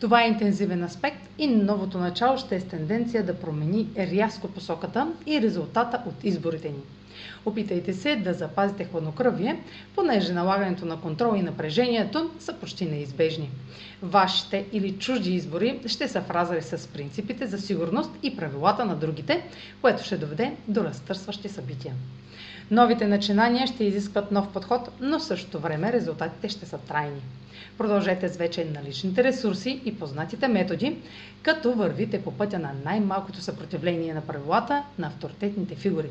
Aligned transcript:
Това 0.00 0.24
е 0.24 0.28
интензивен 0.28 0.84
аспект 0.84 1.28
и 1.38 1.46
новото 1.46 1.98
начало 1.98 2.38
ще 2.38 2.56
е 2.56 2.60
с 2.60 2.64
тенденция 2.64 3.26
да 3.26 3.34
промени 3.34 3.88
рязко 3.98 4.48
посоката 4.48 5.12
и 5.26 5.40
резултата 5.40 6.02
от 6.06 6.24
изборите 6.24 6.68
ни. 6.68 6.80
Опитайте 7.46 7.92
се 7.92 8.16
да 8.16 8.34
запазите 8.34 8.84
хладнокръвие, 8.84 9.60
понеже 9.94 10.32
налагането 10.32 10.86
на 10.86 11.00
контрол 11.00 11.36
и 11.36 11.42
напрежението 11.42 12.30
са 12.38 12.52
почти 12.52 12.86
неизбежни. 12.86 13.50
Вашите 14.02 14.64
или 14.72 14.92
чужди 14.92 15.34
избори 15.34 15.80
ще 15.86 16.08
са 16.08 16.20
в 16.20 16.62
с 16.62 16.88
принципите 16.88 17.46
за 17.46 17.58
сигурност 17.58 18.10
и 18.22 18.36
правилата 18.36 18.84
на 18.84 18.96
другите, 18.96 19.42
което 19.80 20.04
ще 20.04 20.16
доведе 20.16 20.52
до 20.68 20.84
разтърсващи 20.84 21.48
събития. 21.48 21.94
Новите 22.70 23.06
начинания 23.06 23.66
ще 23.66 23.84
изискват 23.84 24.32
нов 24.32 24.52
подход, 24.52 24.88
но 25.00 25.18
в 25.18 25.24
същото 25.24 25.58
време 25.58 25.92
резултатите 25.92 26.48
ще 26.48 26.66
са 26.66 26.78
трайни. 26.78 27.20
Продължете 27.78 28.28
с 28.28 28.36
вече 28.36 28.64
наличните 28.64 29.24
ресурси 29.24 29.80
и 29.84 29.98
познатите 29.98 30.48
методи, 30.48 30.96
като 31.42 31.72
вървите 31.72 32.18
по 32.18 32.30
пътя 32.32 32.58
на 32.58 32.72
най-малкото 32.84 33.40
съпротивление 33.40 34.14
на 34.14 34.20
правилата 34.20 34.84
на 34.98 35.06
авторитетните 35.06 35.74
фигури. 35.74 36.10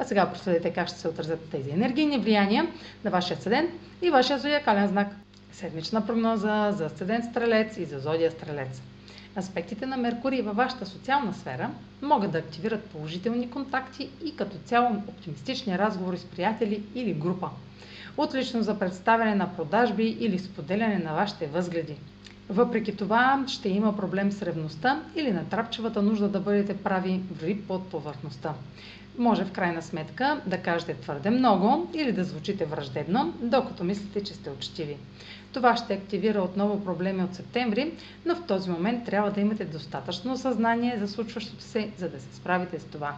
А 0.00 0.04
сега 0.04 0.32
проследете 0.32 0.72
как 0.72 0.88
ще 0.88 0.98
се 0.98 1.08
отразят 1.08 1.50
тези 1.50 1.70
енергийни 1.70 2.18
влияния 2.18 2.66
на 3.04 3.10
вашия 3.10 3.36
седент 3.36 3.70
и 4.02 4.10
вашия 4.10 4.38
зодиакален 4.38 4.88
знак. 4.88 5.08
Седмична 5.52 6.06
прогноза 6.06 6.72
за 6.72 6.88
седент 6.88 7.24
Стрелец 7.24 7.76
и 7.76 7.84
за 7.84 7.98
зодия 7.98 8.30
Стрелец. 8.30 8.82
Аспектите 9.36 9.86
на 9.86 9.96
Меркурий 9.96 10.42
във 10.42 10.56
вашата 10.56 10.86
социална 10.86 11.34
сфера 11.34 11.70
могат 12.02 12.32
да 12.32 12.38
активират 12.38 12.84
положителни 12.84 13.50
контакти 13.50 14.08
и 14.24 14.36
като 14.36 14.56
цяло 14.64 14.96
оптимистични 15.08 15.78
разговори 15.78 16.18
с 16.18 16.24
приятели 16.24 16.82
или 16.94 17.12
група 17.14 17.50
отлично 18.16 18.62
за 18.62 18.78
представяне 18.78 19.34
на 19.34 19.56
продажби 19.56 20.16
или 20.20 20.38
споделяне 20.38 20.98
на 20.98 21.12
вашите 21.14 21.46
възгледи. 21.46 21.96
Въпреки 22.48 22.96
това 22.96 23.44
ще 23.46 23.68
има 23.68 23.96
проблем 23.96 24.32
с 24.32 24.42
ревността 24.42 25.02
или 25.16 25.32
натрапчевата 25.32 26.02
нужда 26.02 26.28
да 26.28 26.40
бъдете 26.40 26.76
прави 26.76 27.20
дори 27.30 27.56
под 27.68 27.86
повърхността. 27.86 28.54
Може 29.18 29.44
в 29.44 29.52
крайна 29.52 29.82
сметка 29.82 30.40
да 30.46 30.58
кажете 30.58 30.94
твърде 30.94 31.30
много 31.30 31.90
или 31.94 32.12
да 32.12 32.24
звучите 32.24 32.64
враждебно, 32.64 33.34
докато 33.42 33.84
мислите, 33.84 34.22
че 34.22 34.34
сте 34.34 34.50
учтиви. 34.50 34.96
Това 35.52 35.76
ще 35.76 35.94
активира 35.94 36.42
отново 36.42 36.84
проблеми 36.84 37.22
от 37.22 37.34
септември, 37.34 37.92
но 38.26 38.34
в 38.36 38.46
този 38.46 38.70
момент 38.70 39.04
трябва 39.04 39.30
да 39.30 39.40
имате 39.40 39.64
достатъчно 39.64 40.36
съзнание 40.36 40.98
за 40.98 41.08
случващото 41.08 41.62
се, 41.62 41.90
за 41.98 42.08
да 42.08 42.20
се 42.20 42.36
справите 42.36 42.78
с 42.78 42.84
това. 42.84 43.14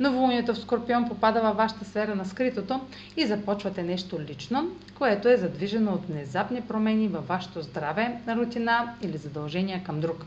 Новолунието 0.00 0.54
в 0.54 0.58
Скорпион 0.58 1.08
попада 1.08 1.40
във 1.40 1.56
вашата 1.56 1.84
сфера 1.84 2.14
на 2.14 2.24
скритото 2.24 2.80
и 3.16 3.26
започвате 3.26 3.82
нещо 3.82 4.20
лично, 4.20 4.68
което 4.98 5.28
е 5.28 5.36
задвижено 5.36 5.92
от 5.92 6.06
внезапни 6.06 6.60
промени 6.60 7.08
във 7.08 7.28
вашето 7.28 7.62
здраве, 7.62 8.20
рутина 8.28 8.94
или 9.02 9.16
задължения 9.16 9.84
към 9.84 10.00
друг. 10.00 10.26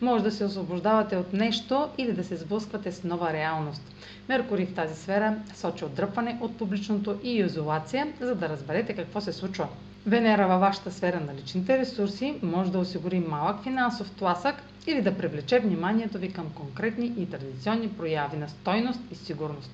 Може 0.00 0.24
да 0.24 0.30
се 0.30 0.44
освобождавате 0.44 1.16
от 1.16 1.32
нещо 1.32 1.88
или 1.98 2.12
да 2.12 2.24
се 2.24 2.36
сблъсквате 2.36 2.92
с 2.92 3.04
нова 3.04 3.32
реалност. 3.32 3.82
Меркурий 4.28 4.66
в 4.66 4.74
тази 4.74 4.94
сфера 4.94 5.36
сочи 5.54 5.84
отдръпване 5.84 6.38
от 6.40 6.56
публичното 6.56 7.18
и 7.22 7.36
изолация, 7.36 8.06
за 8.20 8.34
да 8.34 8.48
разберете 8.48 8.94
какво 8.94 9.20
се 9.20 9.32
случва. 9.32 9.68
Венера 10.06 10.48
във 10.48 10.60
вашата 10.60 10.92
сфера 10.92 11.20
на 11.20 11.34
личните 11.34 11.78
ресурси 11.78 12.34
може 12.42 12.72
да 12.72 12.78
осигури 12.78 13.20
малък 13.20 13.62
финансов 13.62 14.10
тласък 14.10 14.62
или 14.86 15.02
да 15.02 15.16
привлече 15.16 15.58
вниманието 15.58 16.18
ви 16.18 16.32
към 16.32 16.50
конкретни 16.54 17.12
и 17.18 17.30
традиционни 17.30 17.88
прояви 17.88 18.36
на 18.36 18.48
стойност 18.48 18.87
и 19.10 19.14
сигурност. 19.14 19.70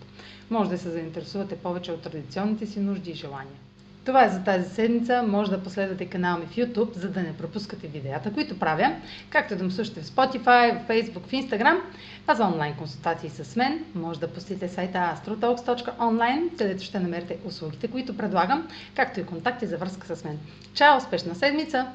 Може 0.51 0.71
да 0.71 0.79
се 0.79 0.91
заинтересувате 0.91 1.57
повече 1.57 1.93
от 1.93 2.03
традиционните 2.03 2.67
си 2.67 2.81
нужди 2.81 3.11
и 3.11 3.15
желания. 3.15 3.57
Това 4.05 4.25
е 4.25 4.29
за 4.29 4.45
тази 4.45 4.75
седмица. 4.75 5.23
Може 5.23 5.51
да 5.51 5.63
последвате 5.63 6.07
канала 6.07 6.39
ми 6.39 6.47
в 6.47 6.57
YouTube, 6.57 6.97
за 6.97 7.09
да 7.11 7.23
не 7.23 7.37
пропускате 7.37 7.87
видеята, 7.87 8.33
които 8.33 8.59
правя, 8.59 8.97
както 9.31 9.57
да 9.57 9.65
ме 9.65 9.71
слушате 9.71 10.01
в 10.01 10.07
Spotify, 10.07 10.79
в 10.79 10.89
Facebook, 10.89 11.27
в 11.27 11.31
Instagram, 11.31 11.81
а 12.27 12.35
за 12.35 12.45
онлайн 12.45 12.75
консултации 12.75 13.31
с 13.31 13.57
мен 13.57 13.85
може 13.95 14.21
да 14.21 14.29
посетите 14.29 14.69
сайта 14.69 14.99
astrotalks.online, 14.99 16.59
където 16.59 16.85
ще 16.85 17.01
намерите 17.01 17.39
услугите, 17.45 17.89
които 17.89 18.17
предлагам, 18.17 18.69
както 18.95 19.21
и 19.21 19.27
контакти 19.27 19.67
за 19.67 19.79
връзка 19.79 20.17
с 20.17 20.25
мен. 20.25 20.39
Чао! 20.75 20.97
Успешна 20.97 21.35
седмица! 21.35 21.87